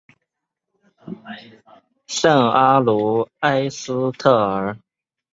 [2.07, 4.75] 圣阿卢埃斯特尔。